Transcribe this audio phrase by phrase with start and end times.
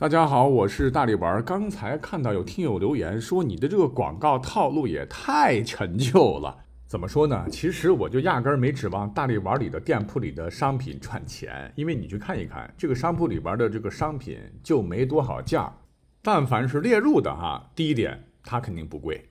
[0.00, 1.42] 大家好，我是大力丸。
[1.44, 6.56] 刚才看到有听友留言说你的这个广告套路也太陈旧了。
[6.86, 7.44] 怎么说呢？
[7.50, 15.72] 其实我就压根儿没指望大力丸里的店铺里的商品赚钱，因为你去看一看这个商铺里边的这个商品就没多少件儿。
[16.22, 19.28] 但凡是列入的哈，第一点它肯定不贵，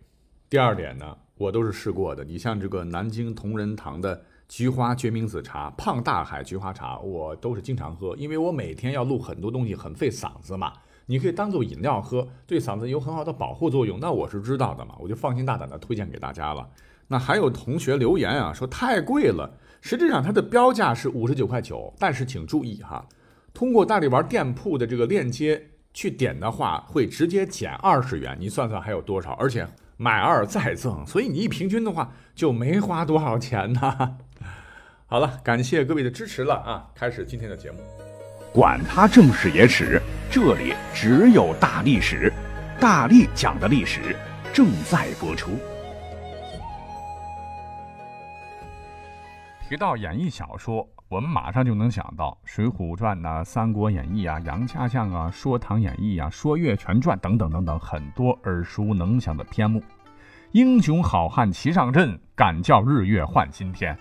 [0.50, 2.26] 第二点呢，我都是试过的。
[2.26, 4.22] 你像这个南京同仁堂的。
[4.48, 10.71] 菊花决明子茶、胖大海菊花茶，我都是经常喝，因为我每天要录很多东西，很费嗓子嘛。
[11.09, 14.00] 你可以当做饮料喝，对嗓子有很好的保护作用。
[14.00, 16.68] 那我是知道的嘛，我就放心大胆的推荐给大家了。
[17.07, 19.57] 那还有同学留言啊，说太贵了。
[19.82, 23.05] 实际上它的标价是五十九块九，但是请注意哈，
[23.54, 28.36] 通过大力丸店铺的这个链接去点的话，会直接减二十元。
[28.39, 29.32] 你算算还有多少？
[29.33, 34.17] 而且买二再赠，所以你一平均的话就没花多少钱呢。
[35.09, 36.86] 好了，感谢各位的支持了啊！
[36.94, 37.78] 开始今天的节目，
[38.52, 42.30] 管他正史野史，这里只有大历史，
[42.78, 44.14] 大力讲的历史
[44.53, 45.52] 正在播出。
[49.69, 59.81] 提到演义小说，我们马上就能想到《水浒传》呐，《三国演义》啊，《杨家将》啊，《说唐演义》啊，《说岳全传》等等等等，很多耳熟能详的篇目。
[60.52, 63.97] 英雄好汉齐上阵，敢叫日月换新天。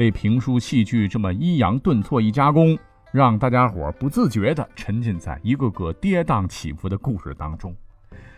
[0.00, 2.74] 被评书戏剧这么抑扬顿挫一加工，
[3.12, 7.76] 让大家伙不自觉地沉浸在一个个跌宕起伏的故事当中，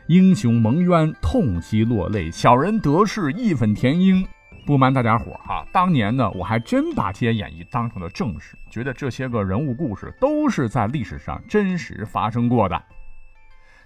[0.09, 4.27] 英雄蒙冤，痛惜落泪；小人得势，义愤填膺。
[4.67, 12.83] 不瞒大家伙哈，当年呢，我还真把这些演绎当成了正史，觉得这些个人物故事都是在历史上真实发生过的。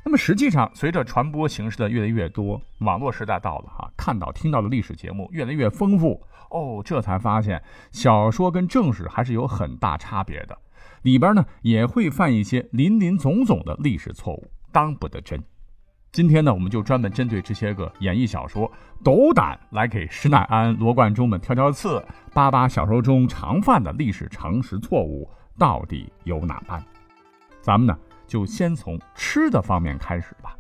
[0.02, 6.18] 那么实际上，随着传播形式的越来越多，网络时代到了哈，看到听到的历史节目越来越丰富。
[6.50, 10.56] 哦，这才发现小说跟正史还是有很大差别的，
[11.02, 15.42] 里边呢也会犯一些林林总总的历史错误，当不得真。
[16.12, 18.70] 今天呢，我们就专门针对这些个演绎小说，
[19.04, 22.02] 斗胆来给施耐庵、罗贯中们挑挑刺，
[22.32, 26.82] 扒扒小说中常犯的历史常识错误到底有哪般。
[27.60, 30.56] 咱们呢，就先从吃的方面开始吧。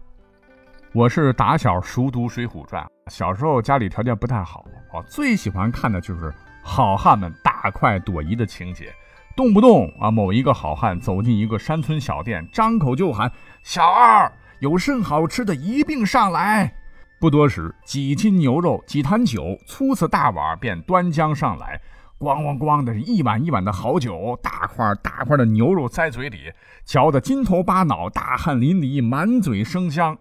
[0.92, 8.92] 我是打小熟读《水浒传》，小时候家里条件不太好，我最喜欢看的就是好汉们大快朵颐的情节。
[9.36, 13.30] 动不动啊，某一个好汉走进一个山村小店，张口就喊
[13.62, 16.74] ：“小二，有甚好吃的，一并上来。”
[17.20, 21.80] 不多时，几斤牛肉、几坛酒，粗瓷大碗便端将上来，
[22.18, 26.50] 咣咣咣的一碗一碗的好酒，大块大块的牛肉塞嘴里，
[26.84, 30.18] 嚼得金头巴脑，大汗淋漓，满嘴生香。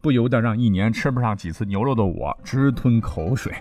[0.00, 3.52] 不由得让一年吃不上几次牛肉的我直吞口水，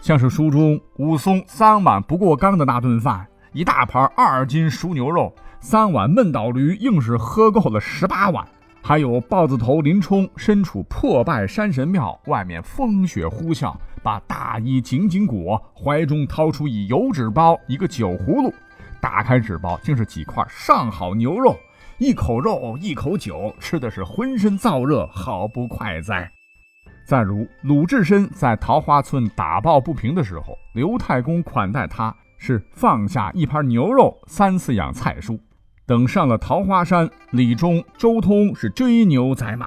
[0.00, 8.46] 像是书中武松三碗不过冈的那顿饭，一大盘二斤熟牛肉，三碗闷倒驴，硬是喝够了十八碗。
[8.82, 18.50] 还有豹子头林冲身处破败山神庙，外面风雪呼啸，把大衣紧紧裹，怀中掏出一油纸包，一个酒葫芦，
[18.98, 21.54] 打开纸包，竟是几块上好牛肉。
[22.00, 26.32] 一口肉，一口酒，吃的是浑身燥热，好不快哉！
[27.04, 35.38] 再如鲁智深在桃花村打抱不平的时候，刘太公款待他是放下一盘牛肉，三四样菜蔬。
[35.84, 39.66] 等上了桃花山，李忠、周通是追牛宰马；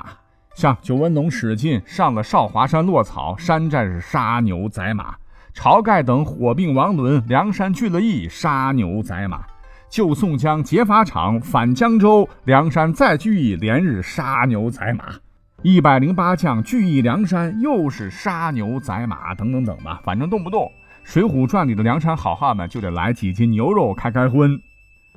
[0.56, 5.14] 像九纹龙史进上了少华山落草，山寨是杀牛宰马；
[5.54, 9.46] 晁盖等火并王伦梁山聚了义，杀牛宰马。
[9.94, 15.14] 救宋江劫法场，反江州，梁山再聚义，连日杀牛宰马，
[15.62, 20.64] 一百零八将聚义梁山，又是杀牛宰马，等等等吧，反正动不动
[21.04, 24.60] 《水浒传》里的梁山好汉们就得来几斤牛肉开开荤。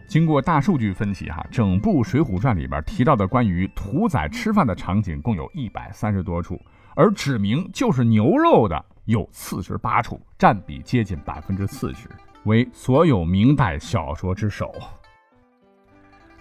[0.06, 6.60] 经过大数据分析，哈，整部《水浒传》里边提到的关于屠宰吃饭的场景共有一百三十多处，
[6.94, 12.10] 而指明就是牛肉的有四十八处，占比接近百分之四十。
[12.46, 14.72] 为所有明代小说之首。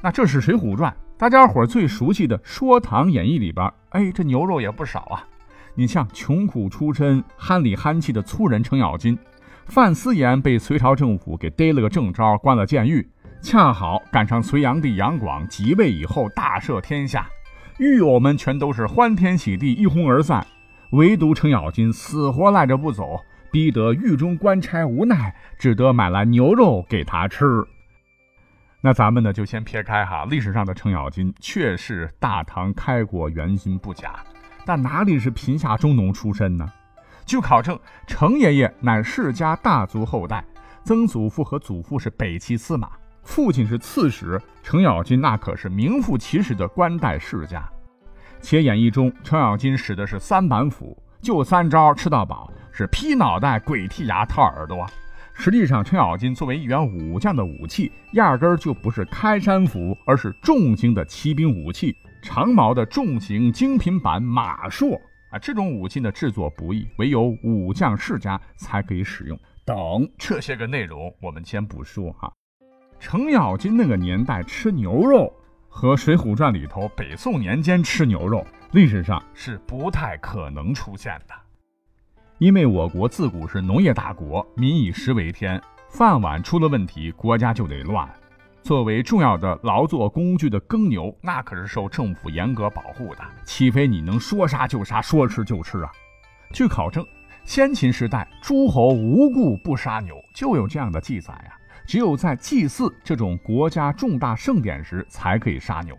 [0.01, 5.27] 那这是《水浒传》，大家伙最熟悉的《说唐演义》里边，哎，这牛肉也不少啊。
[5.73, 9.17] 你像穷苦出身、憨里憨气的粗人程咬金，
[9.65, 13.09] 范思言被隋朝政府给逮了个正着，关了监狱，
[13.41, 17.27] 恰好赶上隋炀帝杨广即位以后大赦天下，
[17.79, 20.45] 狱友们全都是欢天喜地，一哄而散，
[20.91, 23.19] 唯独程咬金死活赖着不走。
[23.51, 27.45] 逼得狱中官差无奈，只得买来牛肉给他吃。
[28.81, 34.19] 那咱们呢，就先撇开哈，历史上的程咬金确是大唐开国元勋不假，
[34.65, 36.71] 但哪里是贫下中农出身呢？
[37.25, 40.45] 据考证，程爷爷乃世家大族后代，
[40.83, 42.91] 曾祖父和祖父是北齐司马，
[43.23, 47.67] 父亲是刺史程咬金，那可是名副其实的官带世家。
[48.39, 54.85] 且演义中，程咬金使的是三板斧，就三招吃到饱，是劈脑袋、鬼剔牙、掏耳朵。
[55.33, 64.93] 实际上，程咬金作为一员武将的武器，压根儿就不是开山斧，而是重型的骑兵武器——长矛的重型精品版马槊。
[65.31, 69.39] 啊，这种武器的制作不易，唯有武将世家才可以使用。
[69.63, 72.29] 等这些个内容，我们先不说哈。
[72.99, 75.31] 程咬金那个年代吃牛肉，
[75.69, 81.33] 和《水浒传》里头北宋年间吃牛肉，历史上是不太可能出现的。
[82.37, 88.09] 因为我国自古是农业大国，民以食为天，饭碗出了问题，国家就得乱。
[88.61, 95.89] 作为重要的劳作工具的耕牛，那可是受政府严格保护的，岂非你能说杀就杀，说吃就吃啊？
[96.51, 97.05] 据考证，
[97.45, 101.55] 先秦时代诸侯无故不杀牛，就有这样的记载啊。
[101.87, 105.97] 只有在祭祀这种国家重大盛典时，才可以杀牛。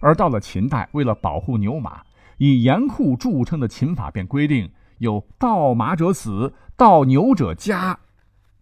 [0.00, 2.00] 而到了秦代，为了保护牛马，
[2.38, 4.70] 以严酷著称的秦法便规定。
[5.00, 7.98] 有盗马者死，盗牛者家。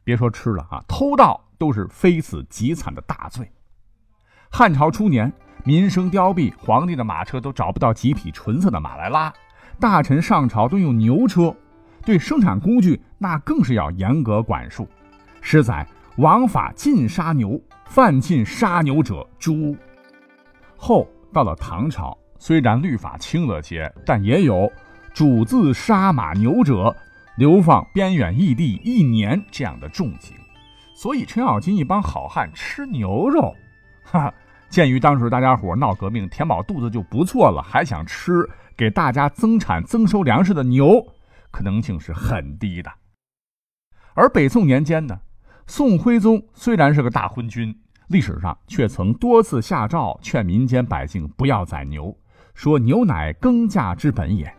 [0.05, 3.51] 别说吃了啊，偷盗都是非死即惨的大罪。
[4.49, 5.33] 汉朝初年，
[5.65, 9.33] 民生凋敝，皇帝的马车都找不到几匹纯色的马来拉，
[9.81, 11.53] 大臣上朝都用牛车，
[12.07, 14.89] 对生产工具那更是要严格管束。
[15.41, 15.85] 实载
[16.19, 19.77] 王法禁杀牛，犯禁杀牛者诛。
[20.77, 24.71] 后到了唐朝，虽然律法轻了些，但也有。
[25.19, 26.97] 主自杀马牛者，
[27.39, 30.37] 流放边远异地一年这样的重刑，
[30.95, 33.53] 所以程咬金一帮好汉吃牛肉，
[34.05, 34.33] 哈，
[34.69, 41.05] 鉴于当时大家伙闹革命填饱肚子就不错了，还想吃给大家增产增收粮食的牛，
[41.51, 42.89] 可能性是很低的。
[44.15, 45.19] 而北宋年间呢，
[45.67, 47.77] 宋徽宗虽然是个大昏君，
[48.07, 52.17] 历史上却曾多次下诏劝民间百姓不要宰牛，
[52.55, 54.55] 说牛乃耕稼之本也。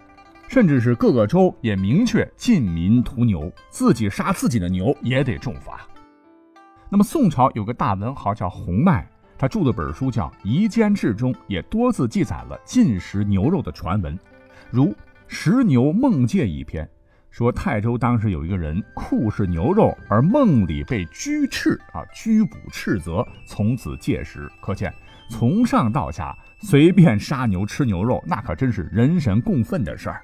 [0.50, 5.88] 甚至是各个州也明确禁民屠牛，自己杀自己的牛也得重罚。
[6.90, 9.08] 那么宋朝有个大文豪叫洪迈，
[9.38, 14.18] 他著的本书叫《夷坚志》中也多次记载了禁食牛肉的传闻，
[14.72, 14.88] 如
[15.28, 16.90] 《食牛梦戒》一篇，
[17.30, 24.52] 说泰州当时有一个人酷嗜牛肉，而梦里被拘斥啊，拘捕斥责，从此戒食。
[24.60, 24.92] 可见
[25.30, 30.24] 从上到下随便杀牛吃牛肉，那可真是人神共愤的事儿。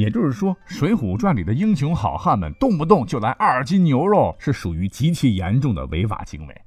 [0.00, 6.62] 也就是说，《水浒传》里的英雄好汉们动不动就来二斤牛肉，是属于极其严重的违法行为。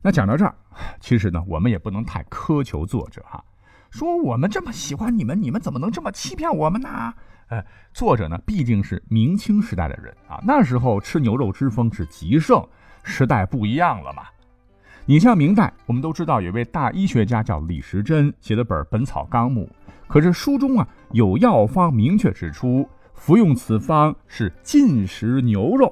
[0.00, 0.54] 那讲到这儿，
[1.00, 3.44] 其实呢，我们也不能太苛求作者哈，
[3.90, 7.12] 说我们这么喜欢你们，你们怎么能这么欺骗我们呢？
[7.48, 7.60] 呃，
[7.92, 12.64] 作者呢毕竟是明清时代的人啊，那时候吃牛肉之风是极盛，
[13.02, 14.22] 时代不一样了嘛。
[15.04, 19.68] 你像明代，我们都知道有位大医学家叫李时珍，写的本《本草纲目》。
[20.12, 25.90] 可是书中啊有药方明确指出，服用此方是禁食牛肉，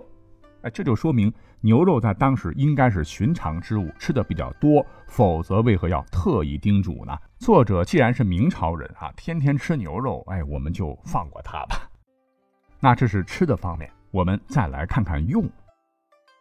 [0.61, 1.33] 哎，这就说明
[1.63, 7.17] 牛肉在当时应该是寻常之物，吃的比较多，否则为何要特意叮嘱呢？
[7.39, 11.89] 作者既然是明朝人啊，天天吃牛肉，哎，我们就放过他吧。
[12.79, 15.49] 那这是吃的方面，我们再来看看用。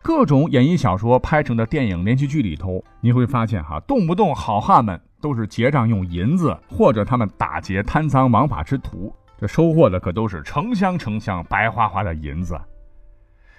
[0.01, 4.99] 各种演义小说拍成的电影连续剧里头，你会发现哈，动不动好汉们。
[5.21, 12.57] 都是结账用银子，或者他们打劫贪赃枉法之徒，这收获的可都是成箱成箱白花花的银子。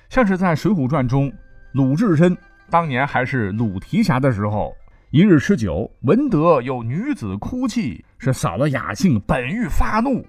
[0.09, 1.31] 像是在《水浒传》中，
[1.73, 2.35] 鲁智深
[2.71, 4.75] 当年还是鲁提辖的时候，
[5.11, 10.25] 一日吃酒，闻得有女子哭泣，是扫了雅兴，本欲发怒。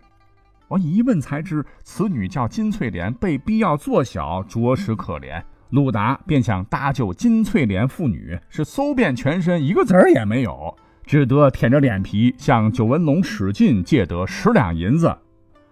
[0.67, 5.41] 我一问才知，此女叫金翠莲，被逼要做小，着实可怜。
[5.71, 10.77] 鲁达便想搭救金翠莲父女，是搜遍全身，一个子儿也没有。
[11.05, 15.17] 只得舔着脸皮向九纹龙史进借得十两银子，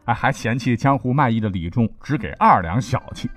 [0.06, 3.30] 哎，还嫌弃江湖卖艺的李忠只给二两小气。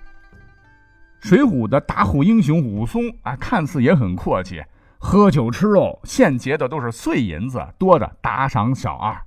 [1.21, 4.62] 水浒的打虎英雄武松啊，看似也很阔气，
[4.99, 9.21] 喝酒吃肉，现结的都是碎银子，多的打赏小二。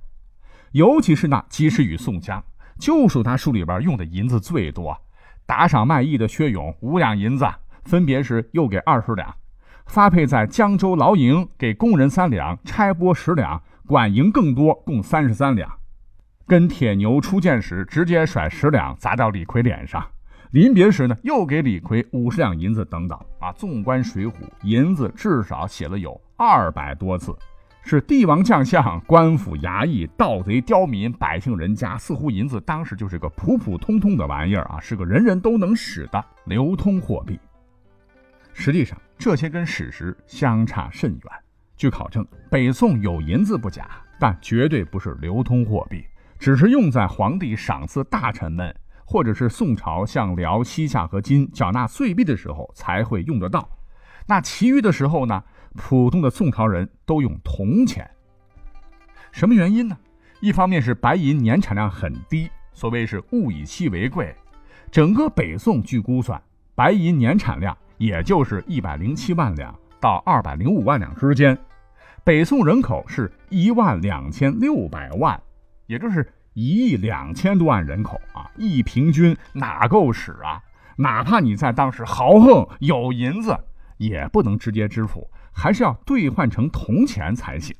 [0.72, 2.42] 尤其是那及时雨宋江，
[2.78, 4.98] 就属他书里边用的银子最多，
[5.46, 7.46] 打赏卖艺的薛勇五两银子，
[7.84, 9.32] 分别是又给二十两。
[9.86, 15.70] 发配在江州牢营，给工人三两，差拨十两，管营更多，共三十三两。
[16.48, 20.04] 跟铁牛出见时，直接甩十两砸到李逵脸上。
[20.50, 23.16] 临别时呢，又给李逵五十两银子等等。
[23.38, 24.30] 啊，纵观《水浒》，
[24.62, 27.32] 银子至少写了有二百多次，
[27.88, 37.38] 是帝王将相、官府衙役、盗贼刁民、百姓人家，似乎银子当时就是个普普通通的玩意儿啊，是个人人都能使的流通货币。
[38.52, 41.22] 实际上，这些跟史实相差甚远。
[41.76, 43.88] 据考证，北宋有银子不假，
[44.18, 46.04] 但绝对不是流通货币，
[46.40, 48.74] 只是用在皇帝赏赐大臣们，
[49.04, 53.68] 或者是宋朝向辽、西夏和金缴纳岁币的时候才会用得到。
[54.28, 55.40] 那其余的时候呢，
[55.76, 58.10] 普通的宋朝人都用铜钱。
[59.30, 59.96] 什么原因呢？
[60.40, 64.34] 一方面是白银年产量很低，所谓是物以稀为贵。
[64.90, 66.40] 整个北宋据估算，
[66.74, 71.56] 白银年产量也就是一百零七万两到二百零五万两之间。
[72.24, 75.40] 北宋人口是一万两千六百万，
[75.86, 78.50] 也就是一亿两千多万人口啊！
[78.56, 80.60] 一平均哪够使啊？
[80.96, 83.56] 哪怕你在当时豪横有银子，
[83.96, 87.74] 也不能直接支付，还是要兑换成铜钱才行。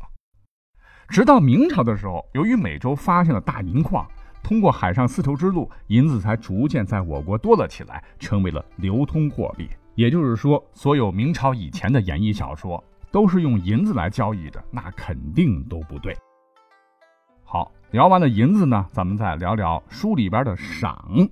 [1.09, 4.07] 直到明朝的时候，由于美洲发现了大银矿，
[4.43, 9.69] 通过海上丝绸之路，银子才逐渐在我国多了起来，成为了流通货币。
[9.95, 16.17] 也就是说，所有明朝以前的演义小说都是用银子来交易的，那肯定都不对。
[17.45, 21.29] 好，聊完了银子呢，咱们再聊聊书里边的赏。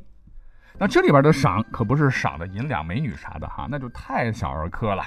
[0.79, 5.05] 那这里边的赏可不是赏的银两、美女啥的哈，那就太小儿科了。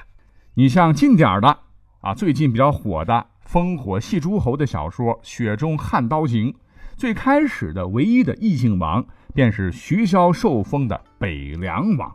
[0.53, 1.59] 你像近点的
[2.01, 3.25] 啊，最近比较火的。
[3.49, 6.51] 烽火戏诸侯的小说《雪中悍刀行》，
[6.97, 12.13] 最开始的唯一的异姓王便是徐骁受封的北凉王。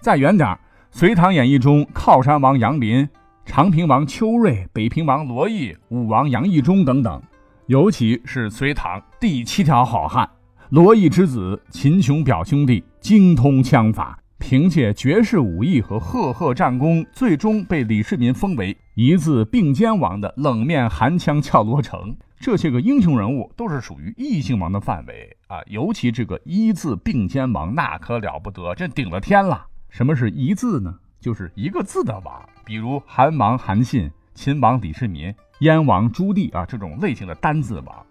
[0.00, 0.48] 再远点，
[0.90, 3.08] 《隋唐演义》中靠山王杨林、
[3.44, 7.22] 长平王邱瑞、北平王罗毅、武王杨义忠等等，
[7.66, 10.28] 尤其是隋唐第七条好汉
[10.70, 14.18] 罗毅之子秦琼表兄弟，精通枪法。
[14.38, 22.14] 凭借绝世武艺和赫赫战功，最终被李世民封为一字并肩王的冷面寒枪俏罗成。
[22.38, 29.66] 这些个英雄人物都是属于异姓王的范围啊，尤其这个一字并肩王那可了不得，这顶了天了。
[29.88, 30.94] 什么是一字呢？
[31.18, 38.06] 就是一个字的王，比如韩王韩信、秦王李世民、燕王朱棣啊这种类型的单字王。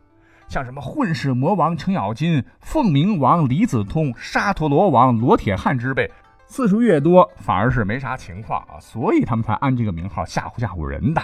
[0.47, 6.09] 像什么混世魔王程咬金、凤鸣王李子通、沙陀罗王罗铁汉之辈，
[6.45, 11.21] 次数越多，反而是没啥情况啊，所以他们才按这个名号吓唬吓唬人的。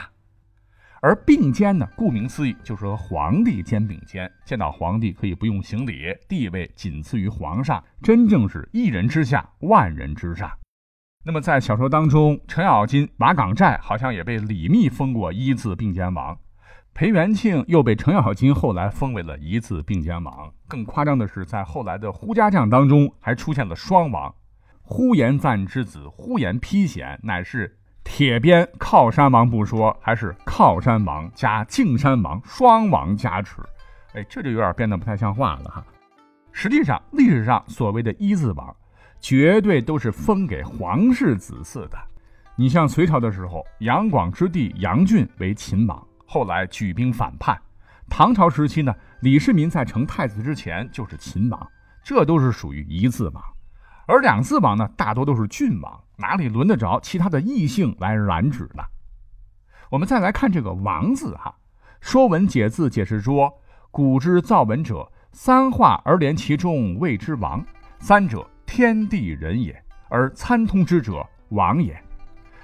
[1.01, 10.51] 而并肩呢，顾名思义就是和皇帝肩并肩，见到皇帝可以不用行礼，地位仅次于皇上，真正是一人之下，万人之上。
[11.25, 16.38] 那么在小说当中，程咬金、马岗寨好像也被李密封过一字并肩王。
[16.93, 20.53] 裴元庆又被程咬金后来封为了一字并肩王。
[20.67, 24.33] 更夸张的是，在后来的呼家将当中，还出现了双王：
[24.83, 33.55] 呼延赞之子呼延丕显，乃是铁鞭靠山王不说，还是靠山王加敬山王双王加持。
[34.13, 35.83] 哎，这就有点变得不太像话了哈。
[36.51, 38.75] 实际上，历史上所谓的一字王，
[39.19, 41.97] 绝对都是封给皇室子嗣的。
[42.55, 46.07] 你像隋朝的时候，杨广之弟杨俊为秦王。
[46.25, 47.60] 后来举兵反叛，
[48.10, 51.72] 唐朝时期呢，李世民在成太子之前就是秦王，
[52.03, 53.44] 这都是属于一字王，
[54.08, 58.84] 而两字王呢，大多都是郡王，哪里轮得着其他的异姓来染指呢？
[59.89, 61.56] 我们再来看这个王字哈，
[62.00, 63.53] 《说文解字》解释说
[63.92, 67.63] ：“古之造文者，三画而连其中，谓之王。
[68.00, 71.96] 三者，天地人也，而参通之者，王也。”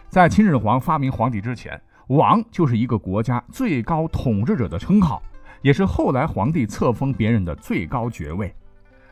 [0.09, 1.79] 在秦始皇发明皇帝之前。
[2.09, 5.21] 王就是一个国家最高统治者的称号，
[5.61, 8.51] 也是后来皇帝册封别人的最高爵位。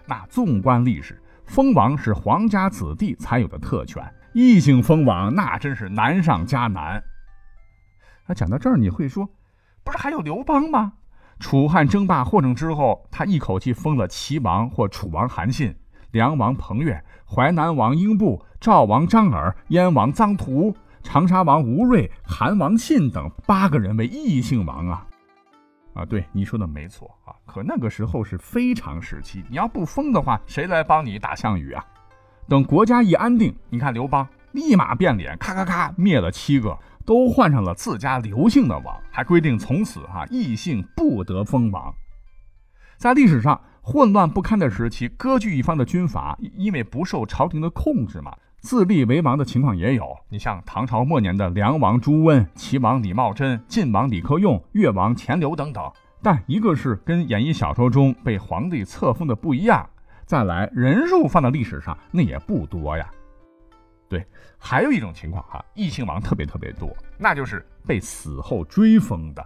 [0.08, 7.04] 那纵观历史，封王是皇家子弟才有的特权，异姓封王那真是难上加难。
[8.26, 9.30] 那讲到这儿，你会说，
[9.84, 10.94] 不是还有刘邦吗？
[11.40, 15.76] 楚汉争霸获胜之后，他一口气封了齐王或楚王韩信、
[16.10, 20.76] 梁王彭越、淮南王英布、赵王张耳、燕王臧荼。
[21.08, 25.08] 长沙王吴瑞、韩王信等八个人为异姓王啊，
[25.94, 27.32] 啊，对你说的没错啊。
[27.46, 31.82] 可那个时候是非常时期，你要不封的话，谁来帮你打项羽啊？
[32.50, 41.96] 等国家一安定，你看刘邦立马变脸，咔咔咔灭了七个，都换上了自家刘姓的王，还规定从此哈异姓不得封王。
[42.98, 48.36] 在历史上混乱不堪的时期，割据一方的军阀因为不受朝廷的控制嘛。
[48.60, 55.90] 自立为王的情况也有，你像唐朝末年的梁王朱温、齐王李茂贞、晋王李克用、越王钱镠等等。
[56.22, 59.88] 但一个是跟演义小说中被皇帝册封的不一样，
[60.26, 63.08] 再来人数放到历史上那也不多呀。
[64.10, 64.26] 对，
[64.58, 69.46] 还有一种情况哈，异姓王特别特别多，那就是被死后追封的。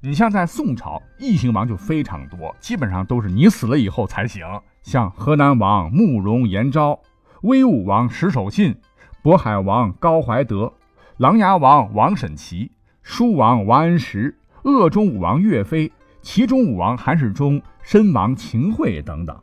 [0.00, 4.46] 你像在宋朝，异姓王就非常多，基本上都是你死了以后才行。
[4.82, 6.98] 像河南王慕容延昭。
[7.42, 8.76] 威武王石守信、
[9.22, 10.70] 渤海王高怀德、
[11.16, 12.70] 琅琊王王审琦、
[13.02, 19.34] 舒王王安石、鄂中武王岳飞、齐中武王韩世忠、申王秦桧等等。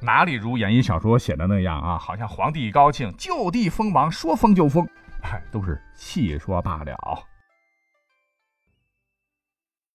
[0.00, 1.96] 哪里如演义小说写的那样啊？
[1.96, 4.84] 好像皇帝一高兴就地封王，说封就封，
[5.22, 6.96] 哎，都是戏说罢了。